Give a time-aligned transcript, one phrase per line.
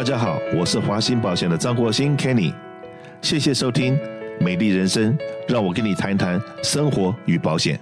[0.00, 2.54] 大家好，我是华兴保险的张国兴 Kenny，
[3.20, 3.94] 谢谢收听
[4.40, 5.12] 《美丽人生》，
[5.46, 7.78] 让我跟你谈一谈生活与保险。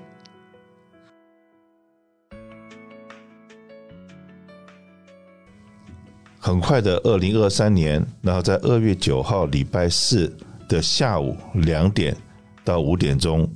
[6.41, 10.37] 很快的，二零二三年，然后在二月九号礼拜四
[10.69, 12.17] 的下午两点
[12.65, 13.49] 到五点钟，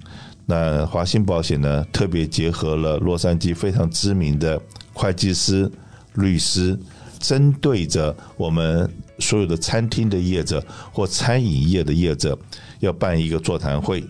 [0.46, 5.68] 那华兴保险呢特别结合了洛杉矶非常知名的会计师、
[6.14, 6.78] 律师。
[7.22, 8.90] 针对着我们
[9.20, 10.62] 所有的餐厅的业者
[10.92, 12.36] 或餐饮业的业者，
[12.80, 14.04] 要办一个座谈会。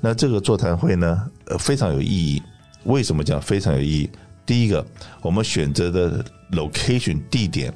[0.00, 2.42] 那这个座谈会呢，呃，非常有意义。
[2.84, 4.10] 为什么讲非常有意义？
[4.46, 4.84] 第一个，
[5.20, 7.72] 我们选择的 location 地点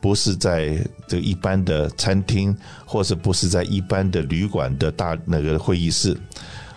[0.00, 0.78] 不是在
[1.08, 6.16] 这个一般的餐厅，或是不是在一般的旅馆的大那个会议室，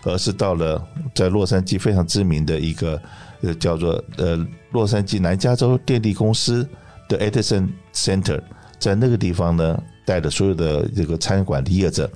[0.04, 0.82] 而是到了
[1.13, 3.02] 在洛杉矶非常知名的一个
[3.41, 4.38] 呃叫做呃
[4.71, 6.66] 洛杉矶南加州电力公司。
[7.09, 8.40] 的 Edison Center
[8.80, 12.10] 在那个地方呢，带着所有的这个餐馆的业者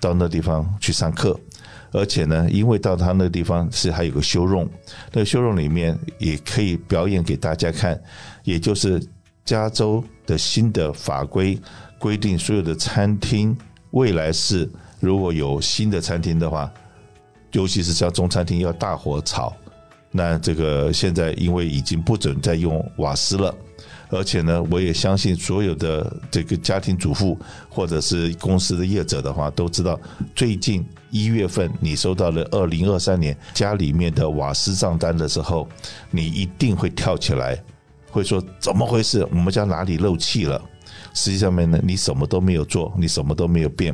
[0.00, 1.38] 到那地方去上课，
[1.92, 4.66] 而且呢，因为到他那个地方是还有个修容
[5.12, 8.00] 那个 showroom 里面也可以表演给大家看，
[8.44, 9.02] 也就是
[9.44, 11.58] 加州的新的法规
[11.98, 13.56] 规定，所有的餐厅
[13.90, 14.68] 未来是
[15.00, 16.72] 如果有新的餐厅的话，
[17.52, 19.54] 尤其是像中餐厅要大火炒，
[20.10, 23.54] 那这个现在因为已经不准再用瓦斯了。
[24.08, 27.36] 而且呢，我也相信所有的这个家庭主妇
[27.68, 29.98] 或者是公司的业者的话，都知道
[30.34, 35.68] 最近一月份你收到了二零二三年家里面的瓦斯账单的时候，
[36.10, 37.60] 你一定会跳起来，
[38.08, 39.26] 会说怎么回事？
[39.32, 40.62] 我们家哪里漏气了？
[41.12, 43.92] 实际上面呢，你什么都没有做，你什么都没有变，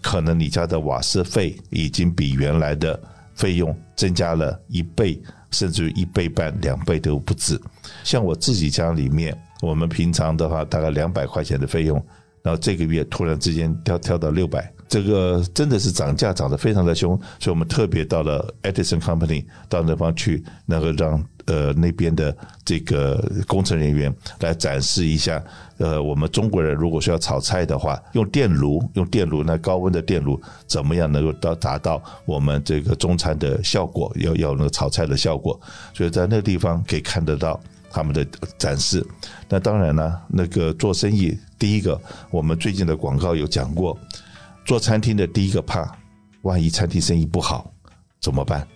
[0.00, 3.00] 可能你家的瓦斯费已经比原来的
[3.36, 7.60] 费用增加了一倍，甚至于一倍半、两倍都不止。
[8.02, 9.40] 像我自己家里面。
[9.62, 12.04] 我们平常的话，大概两百块钱的费用，
[12.42, 25.40] 然后这个月突然之间跳跳到六百，这个真的是涨价涨得非常的凶，所以我们特别到了 Edison Company 到那方去，能够让呃那边的这个工程人员来展示一下，
[25.78, 35.60] 呃，我们中国人如果说要炒菜的话，用电炉用电炉那高温的电炉怎么样能够到达到我们这个中餐的效果，要要那个炒菜的效果，
[35.94, 37.60] 所以在那个地方可以看得到。
[37.92, 38.24] 他们的
[38.56, 39.06] 展示，
[39.48, 43.96] 那当然呢，那个做生意，第一个，我们最近的广告有讲过，
[44.64, 45.94] 做餐厅的第一个怕，
[46.42, 47.70] 万一餐厅生意不好
[48.20, 48.66] 怎么办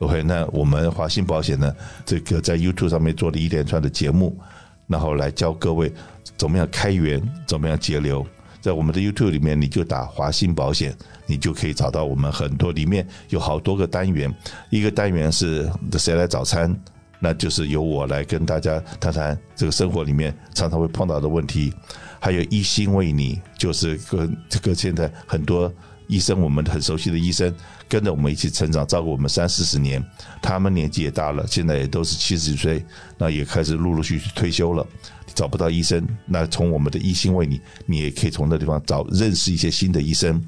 [0.00, 4.38] ？OK，那我们华信保险呢，这个在 YouTube 上面做了一连串的节目，
[4.86, 5.92] 然后来教各位
[6.36, 8.26] 怎么样开源，怎么样节流。
[8.60, 10.94] 在我们的 YouTube 里面，你就打华信保险，
[11.24, 14.30] 你就可以找到我们很多，里面有好多个单元，
[14.68, 15.66] 一个单元是
[15.98, 16.78] 谁来早餐。
[17.20, 21.72] 那就是由我来跟大家谈谈这个生活里面常常会碰到的问题，
[22.18, 25.72] 还有一心为你，就是跟这个现在很多
[26.06, 27.54] 医生，我们很熟悉的医生，
[27.88, 30.04] 跟着我们一起成长，照顾我们三四十年，
[30.40, 32.84] 他们年纪也大了，现在也都是七十几岁，
[33.18, 34.86] 那也开始陆陆续续退休了，
[35.34, 40.42] 找不到医生，那从我们的一心为你，你也可以从那地方找认识一些新的医生。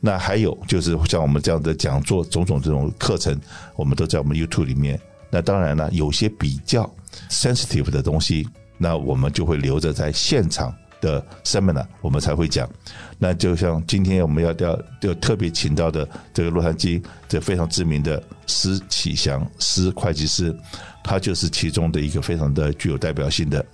[0.00, 3.40] 那还有就是像我们这样的讲座，种种这种课程，
[3.76, 5.00] 我们都在我们 YouTube 里面。
[5.34, 6.88] 那当然了，有些比较
[7.28, 12.70] sensitive 的东西，那我们就会留着在现场的 seminar，我们才会讲。
[13.18, 20.56] 那就像今天我们要要要特别请到的这个洛杉矶这非常知名的施启祥施会计师，
[21.02, 23.66] 他就是其中的一个非常的具有代表性的。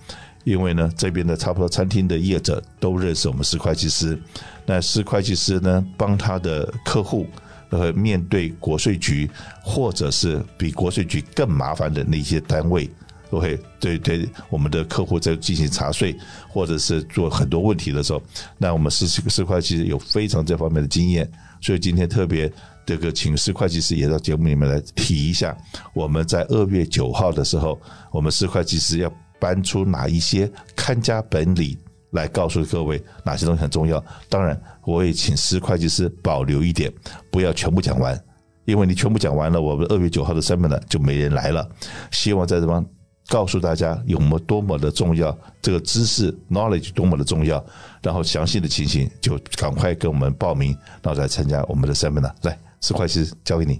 [0.43, 4.19] 因为呢，这边的差不多餐厅的业者都认识我们施会计师，
[4.65, 7.27] 那施会计师呢，帮他的客户。
[7.71, 9.29] 呃，面对国税局，
[9.63, 12.89] 或者是比国税局更麻烦的那些单位
[13.29, 16.13] ，OK，对对，我们的客户在进行查税，
[16.49, 18.21] 或者是做很多问题的时候，
[18.57, 21.25] 那我们施施会计师有非常这方面的经验，
[21.61, 22.51] 所以今天特别
[22.85, 25.57] 这个请施会计师也到节目里面来提一下，
[25.93, 27.79] 我们在二月九号的时候，
[28.11, 29.09] 我们施会计师要
[29.39, 31.77] 搬出哪一些看家本领。
[32.11, 34.03] 来告诉各位哪些东西很重要。
[34.29, 36.91] 当然，我也请司会计师保留一点，
[37.31, 38.17] 不要全部讲完，
[38.65, 41.67] 因为你全部讲完了，我们二月九号的 seminar 就没人来了。
[42.11, 42.85] 希望在这方
[43.27, 47.63] 告诉大家有么多么的重要，这个知识 knowledge 多么的重要。
[48.03, 52.29] 然后详细的情形就赶快跟我们报名，然后再参加我们的三本呢。
[52.43, 53.79] 来，司会计师交给你。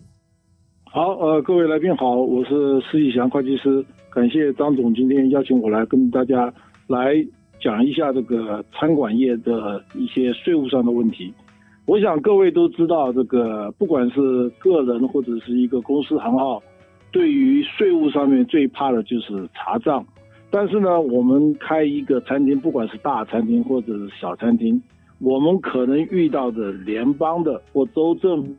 [0.86, 6.54] 好，呃，各位来宾好，我是施启祥会计师，感谢张总今天邀请我来跟大家
[6.88, 7.14] 来。
[7.62, 11.34] 讲一下这个餐馆业的一些税务上的问题。
[11.86, 16.62] 我想各位都知道，这个不管是个人或者是一个公司行号，
[17.12, 20.06] 对于税务上面最怕的就是查账。
[20.50, 24.82] 但是呢，我们开一个餐厅，不管是大餐厅或者是小餐厅，
[25.20, 28.54] 我们可能遇到的联邦的或州政府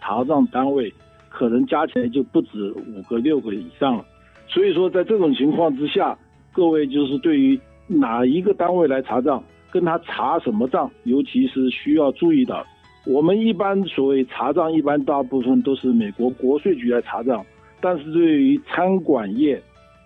[0.00, 0.92] 查账单位，
[1.28, 4.04] 可能加起来就不止五个六个以上了。
[4.46, 6.18] 所以说，在这种情况之下，
[6.52, 12.64] 各位就是对于哪一个单位来查账，跟他查什么账，尤其是需要注意的。
[13.06, 17.44] 我们一般所谓查账，一般大部分都是美国国税局来查账，
[17.80, 19.60] 但是对于餐馆业，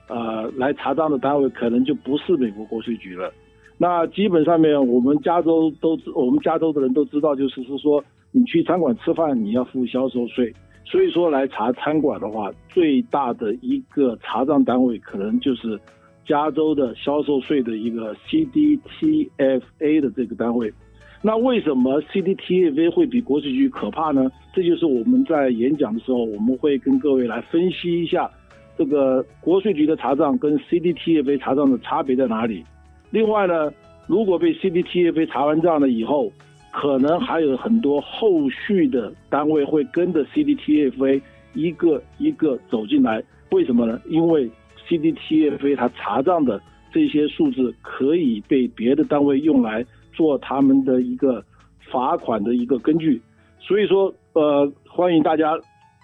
[0.09, 3.33] 呃，来查账的单位可能就不是美国国税局了。
[3.79, 10.55] 那基本上面，我们加州都知，我们加州的人都知道，就是是说，你去餐馆吃饭，你要付销售税。
[10.85, 15.81] 所以说，来查餐馆的话，最大的一个查账单位可能就是
[16.27, 20.73] 加州的销售税的一个 CDTFA 的这个单位。
[21.21, 24.31] 那为什么 CDTFA 会比国税局可怕呢？
[24.53, 28.31] 这就是我们在演讲的时候，我们会跟各位来分析一下。
[28.77, 32.65] 这个国税局的查账跟 CDTFA 查账的差别在哪里？
[33.11, 33.73] 另外呢，
[34.07, 36.33] 如果被 CDTFA 查完账了以后，
[36.73, 41.21] 可能还有很多后续的单位会跟着 CDTFA
[41.55, 43.23] 一个一个走进来。
[43.51, 44.01] 为什么呢？
[44.09, 44.51] 因为
[44.99, 46.61] CDTFA 它查账的
[46.93, 51.43] 这些数字可以被别的单位用来做他们的一个
[51.91, 53.21] 罚款的一个根据。
[53.59, 55.59] 所以说，呃，欢迎大家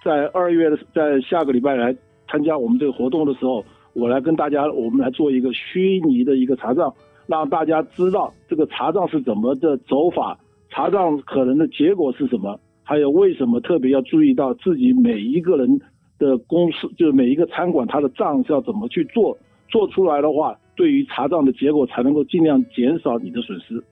[0.04, 1.94] 在二月的在下个礼拜来。
[2.30, 3.64] 参加我们这个活动的时候，
[3.94, 6.92] 我来跟大家，我们来做一个虚拟的一个查账，
[7.26, 10.38] 让大家知道这个查账是怎么的走法，
[10.68, 15.80] 查账可能的结果是什么，还有为什么特别要注意到自己每一个人
[16.18, 19.36] 的公司，就是每一个餐馆它的账是要怎么去做，
[19.68, 23.82] 做出来的话，对于查账的结果才能够尽量减少你的损失。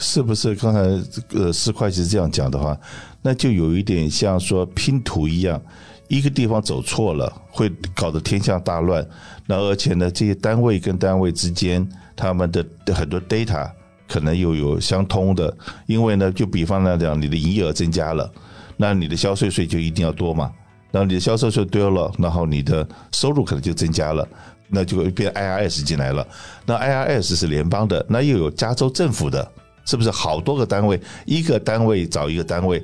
[0.00, 0.80] 是不是刚才
[1.10, 2.78] 这个施会计师这样讲的话，
[3.22, 5.60] 那就有一点像说拼图一样。
[6.08, 9.06] 一个地方走错了，会搞得天下大乱。
[9.46, 11.86] 那而且呢，这些单位跟单位之间，
[12.16, 12.64] 他们的
[12.94, 13.70] 很多 data
[14.08, 15.54] 可能又有相通的。
[15.86, 18.32] 因为呢，就比方来讲，你的营业额增加了，
[18.78, 20.50] 那你的销售税就一定要多嘛。
[20.90, 24.26] 然后你的销售就多了，然后你的收入可能就增加了，
[24.70, 26.26] 那就会变 IRS 进来了。
[26.66, 29.46] 那 IRS 是联邦的，那又有加州政府的，
[29.84, 30.98] 是不是好多个单位？
[31.26, 32.82] 一个单位找一个单位。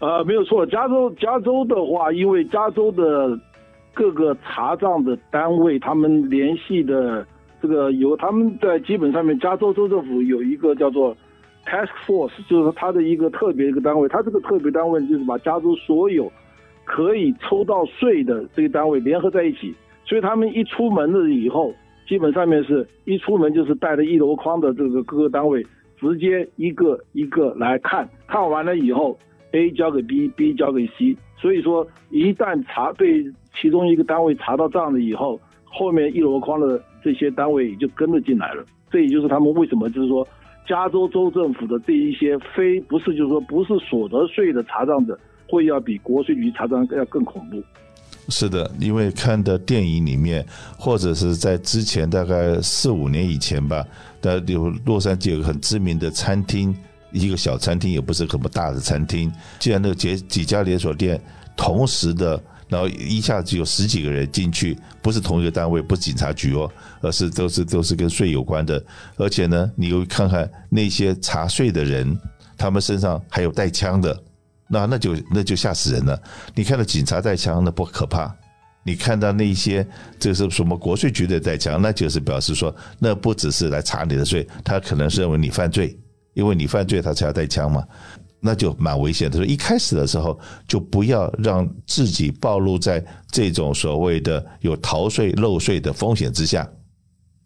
[0.00, 3.38] 呃，没有错，加州加州的话，因为加州的
[3.94, 7.24] 各个查账的单位，他们联系的
[7.62, 11.16] 这个有他们在基本上面，加州州政府有一个叫做
[11.64, 16.30] Task Force，就是他的一个特别一个单位，他这个特别单位就是把加州所有
[16.84, 21.74] 可以抽到税的这个单位联合在一起，所以他们一出门了以后，
[22.06, 25.64] 基本上面是一出门就是带着一箩筐的这个各个单位，
[25.98, 29.18] 直接一个一个来看，看完了以后。
[29.56, 38.64] A 交给 B，B 交给 C，所以说一旦查对其中一个单位查到账了以后，后面一箩筐的这些单位也就跟着进来了。
[38.90, 40.26] 这也就是他们为什么就是说，
[40.66, 45.18] 加州州政府的这一些非不是就是说不是所得税的查账的，
[45.48, 47.62] 会要比国税局查账要更恐怖。
[48.28, 50.44] 是的，因为看的电影里面，
[50.78, 53.84] 或者是在之前大概四五年以前吧，
[54.22, 56.74] 的有洛杉矶有个很知名的餐厅。
[57.12, 59.30] 一个小餐厅也不是什么大的餐厅，
[59.60, 61.20] 既然那个几几家连锁店
[61.56, 66.70] 同时的，然后一下子有十几个人进去，不是同一个单位，不是警察局哦，
[67.00, 68.82] 而是都是都是跟税有关的，
[69.16, 72.18] 而且呢，你又看看那些查税的人，
[72.56, 74.18] 他们身上还有带枪的，
[74.68, 76.20] 那那就那就吓死人了。
[76.54, 78.34] 你看到警察带枪，那不可怕；
[78.82, 79.86] 你看到那些
[80.18, 85.96] 这是什么国税局的带枪，那就是表示说，那不只是来查你的税，他可能是认为你犯罪。
[86.34, 87.86] 因为你犯罪，他才要带枪嘛，
[88.44, 89.38] 那就蛮危险的。
[89.38, 96.68] 所以一开始的时候，就不要让自己暴露在这种所谓的有逃税漏税的风险之下。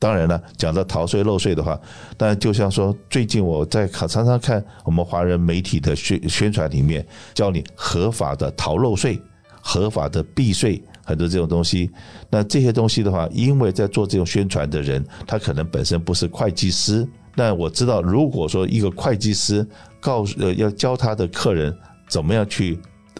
[0.01, 1.81] 当然了，讲到逃税漏税的话，
[2.17, 9.21] 但就像说，最近我在常常看我们华人媒体的宣宣传里面，教你合法的逃漏税、
[9.61, 11.91] 合法的避税，很多这种东西。
[12.31, 17.07] 那这些东西的话，因为在做这种宣传的人，他可能本身不是会计师。
[17.35, 19.65] 但我知道，如果说一个会计师
[20.01, 21.77] 告诉呃要教他的客人
[22.09, 22.79] 怎么样去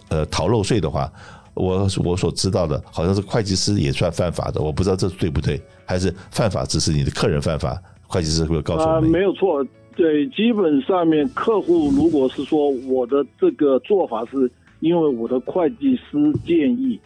[0.09, 1.11] 呃逃漏税的话，
[1.53, 9.09] 我我所知道的好像是会计师也算犯法的，我不知道这对不对，还是犯法只是你的客人犯法，会计师会告诉我们。
[9.09, 16.99] 没有错，对，基本上面客户如果是说我的这个做法是因为我的会计师建议，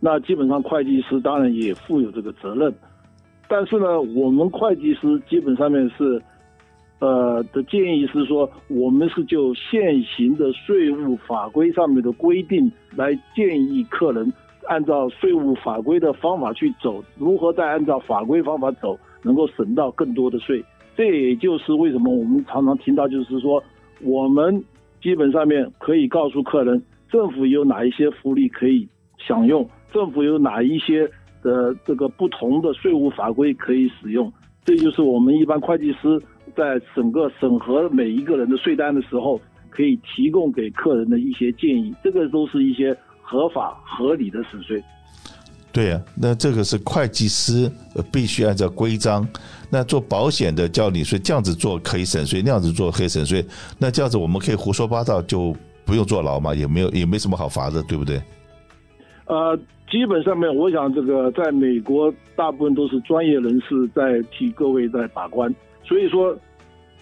[0.00, 2.72] 那基本上会计师当然也负有这个责任，
[3.48, 6.22] 但是呢，我们会计师基本上面是。
[7.00, 14.32] 呃的建议是说，我们是就现行的税务法规上面的规定来建议客人
[14.68, 20.64] 按照税务法规的方法去走，如何再按照法规方法走，能够省到更多的税。
[20.96, 23.62] 这也就是为什么我们常常听到，就是说
[24.00, 24.64] 我们
[25.02, 31.06] 基本上面可以告诉客人，政府有哪一些福利可以享用，政府有哪一些
[31.42, 34.32] 的这个不同的税务法规可以使用。
[34.64, 36.18] 这就是我们一般会计师
[36.56, 41.94] 在整个审核每一个人的税单的时候，可以提供给客人的一些建议。
[42.02, 44.82] 这个都是一些合法合理的省税。
[45.72, 47.68] 对呀、啊，那这个是会计师
[48.12, 49.26] 必须按照规章。
[49.68, 53.44] 那做保险的叫你说这样子做可以省税，那样子做可以省税。
[53.76, 55.52] 那这样子我们可以胡说八道，就
[55.84, 56.54] 不用坐牢嘛？
[56.54, 58.22] 也没有也没什么好罚的，对不对？
[59.26, 59.58] 呃，
[59.90, 65.52] 基本上面，我想这个在美国大部分都是专业人士在替各位在把关。
[65.84, 66.36] 所以说，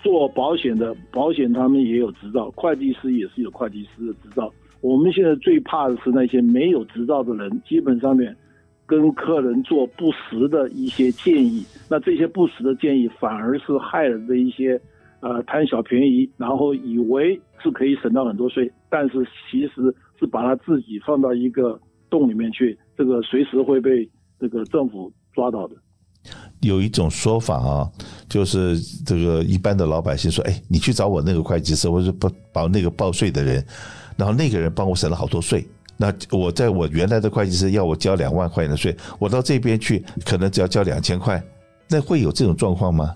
[0.03, 4.53] 做保险的保险他们也有执照，会计师也是有会计师的执照。
[4.81, 8.37] 我们现在最怕的是那些没有执照的人，基本上面。
[8.85, 14.79] 跟客人做不实的一些建议，那这些不实的建议反而是害人的一些，
[15.21, 24.07] 呃，贪小便宜，然后以为是可以省到很多税，但是其实是把他自己放到一个洞里面去，这个随时会被
[24.39, 25.77] 这个政府抓到的。
[26.63, 27.91] 有一种说法啊，
[28.29, 33.65] 就是这个一般的老百姓说，哎，你去找我那个会计师，或者不报那个报税的人，
[34.17, 35.67] 然后那个人帮我省了好多税。
[35.99, 41.41] 那我在我原来的会计师要我交两万块钱的税，我到这边去可能只要交两千块，
[41.89, 43.15] 那会有这种状况吗？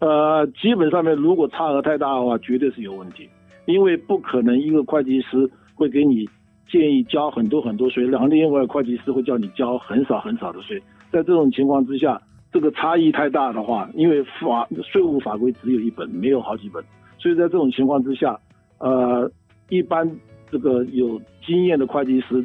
[0.00, 3.28] 呃，基本上面如果差额太大的话，绝对是有问题，
[3.66, 6.26] 因为不可能一个会计师会给你
[6.70, 10.82] 建议交很多很多税，然后另外会计师会叫你交很少很少的税。
[11.12, 12.20] 在这种情况之下，
[12.52, 16.84] 这个差异太大的话，因为法税务法规只有一本，没有好几本，
[17.18, 18.38] 所以在这种情况之下，
[18.78, 19.30] 呃，
[19.68, 20.10] 一般。
[20.52, 21.16] 这个有
[21.46, 22.44] 经验的会计师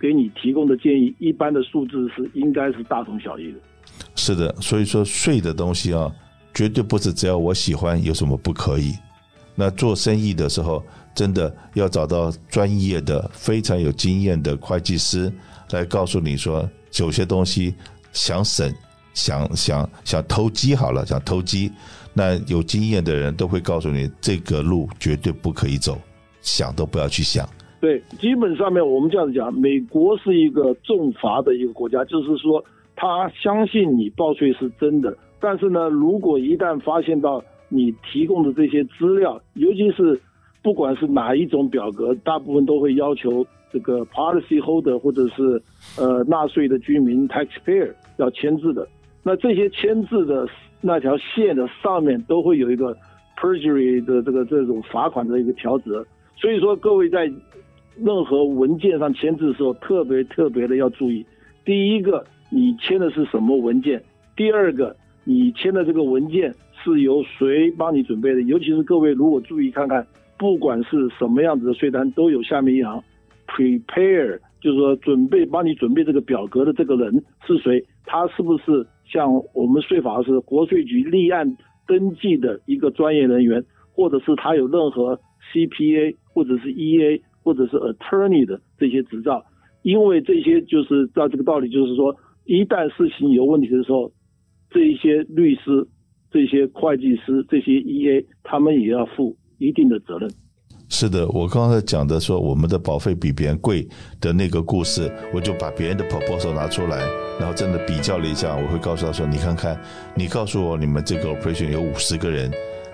[0.00, 3.58] 给你提供的建议，一般的数字是应该是大同小异的。
[4.16, 6.12] 是的，所以说税的东西啊，
[6.52, 8.92] 绝对不是只要我喜欢有什么不可以。
[9.54, 10.82] 那做生意的时候，
[11.14, 15.32] 真的要找到专业的、非常有经验的会计师
[15.70, 16.68] 来告诉你说，
[16.98, 17.72] 有些东西
[18.10, 18.68] 想省、
[19.14, 21.72] 想想想投机好了，想投机，
[22.12, 25.96] 那有经验的人都会告诉你，这个路绝对不可以走。
[26.42, 27.48] 想都不要去想。
[27.80, 32.62] 对，基本上面我们这样子讲，美国是一个重罚的一个国家，就是说
[32.94, 40.20] 他相信你报税是真的，但是呢，如果一旦发现到你提供的这些资料，尤其是
[40.62, 45.62] 不管是哪一种表格，大部分都会要求这个 policy holder 或者是
[45.96, 48.86] 呃纳税的居民 taxpayer 要签字的，
[49.24, 50.46] 那这些签字的
[50.80, 52.96] 那条线的上面都会有一个
[53.36, 56.06] perjury 的这个这种罚款的一个条则。
[56.36, 57.24] 所以说，各位在
[57.96, 61.24] 任何文件上签字的时候，特别特别的要注意。
[61.64, 64.02] 第一个，你签的是什么文件？
[64.36, 68.42] 第二个，你签的这个文件是由谁帮你准备的？
[68.42, 73.02] 尤其是各位如果注意看看，不管是什么样子的税单，都有下面一行
[73.46, 77.12] ，prepare，就是说准备帮你准备这个表格的这个人
[77.46, 77.84] 是谁？
[78.06, 81.54] 他是不是像我们税法是国税局立案
[81.86, 85.20] 登记的一个专业人员，或者是他有任何
[85.52, 89.44] ？CPA 或者是 EA 或者是 Attorney 的这些执照，
[89.82, 92.16] 因为这些就是照这个道理，就是说，
[92.46, 94.10] 一旦事情有问题的时候，
[94.70, 95.86] 这些律师、
[96.30, 100.30] 这些会计师、这些 EA，他们也要负一定的责任。
[100.96, 103.84] 是的，我刚才讲的说我们的保费比别人贵
[104.20, 106.98] 的那个故事，我就把别人的 proposal 拿出来，
[107.36, 109.76] 然后真的比较了一下，我会告诉他说：“你看看，
[110.14, 112.48] 你告诉我你们这个 operation 有五十个人。”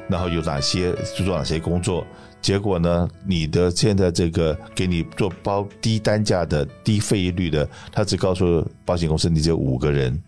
[0.08, 2.04] 然后有哪些做哪些工作？
[2.40, 3.06] 结果呢？
[3.24, 10.20] 你的现在这个给你做包低单价的低费率的，他只告诉保险公司你只有五个人，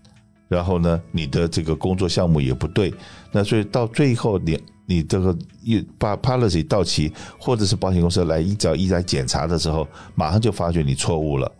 [0.47, 2.95] 然后呢，你的这个工作项目也不对，
[3.33, 11.51] 那所以到最后你你这个一把 policy 到期，或者是保险公司来一找一来检查的时候，马上就发觉你错误了。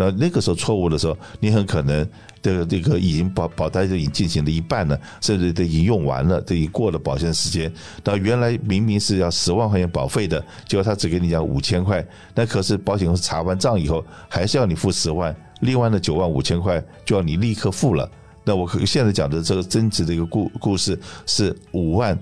[0.00, 2.08] 那那个时候错误的时候，你很可能
[2.40, 7.72] 这个这个已经保保单就已经进行了一半了，甚至都已经用完了，都已经过了保险时间。
[8.04, 12.06] 那原来明明是要十万块钱保费的，结果他只给你讲五千块。
[12.32, 18.08] 那可是保险公司查完账以后，还是要你付十万，另外的九万五千块就要你立刻付了。
[18.44, 22.16] 那我现在讲的这个增值的一个故故事是五万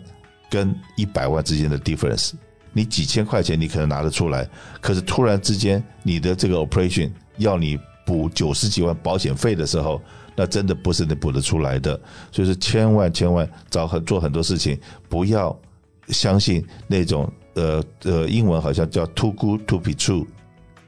[0.50, 2.32] 跟一百万之间的 difference。
[2.72, 4.48] 你几千块钱你可能拿得出来，
[4.80, 7.10] 可是突然之间你的这个 operation。
[7.38, 10.00] 要你补九十几万保险费的时候，
[10.34, 12.00] 那真的不是你补得出来的。
[12.32, 15.54] 所以说，千万千万找很做很多事情，不要
[16.08, 20.26] 相信那种呃呃，英文好像叫 too good to be true，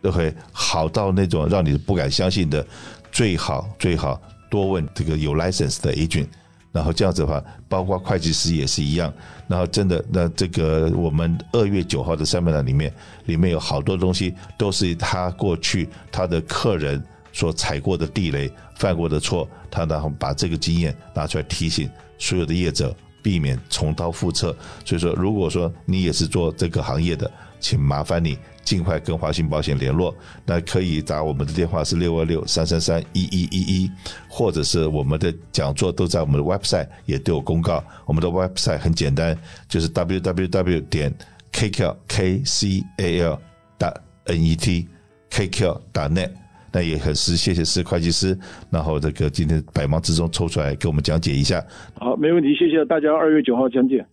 [0.01, 2.67] 都会好到那种让你不敢相信的。
[3.13, 4.19] 最好最好
[4.51, 6.29] 多问这个有 license 的 agent，
[6.71, 9.13] 然后这样子的话，包括会计师也是一样。
[9.49, 12.93] 然后真的，那这个我们二月九号的 seminar 里面，
[13.25, 24.55] 里面有好多东西都是他过去他的客人所踩过的地雷、犯过的错，他然后把这个经验拿出来提醒所有的业者，避免重蹈覆辙。
[24.85, 27.31] 所以说，如果说你也是做这个行业的，
[27.61, 28.39] 请麻烦你。
[28.63, 33.91] 尽快跟华信保险联络，那可以打我们的电话是六二六三三三一一一一，
[34.29, 37.83] 或者是我们的讲座都在我们的 website 也都有公告。
[38.05, 39.35] 我们的 website 很简单，
[39.71, 41.11] 就是 www 点
[41.51, 43.39] kqkcal
[43.79, 43.91] 打
[44.27, 46.31] net，kq 打 net。
[46.71, 48.39] 那也很是谢谢施会计师，
[48.69, 51.65] 然后这个今天百忙之中抽出来给我们讲解一下。
[51.95, 54.05] 好，没问题，谢谢大家，二月九号讲解。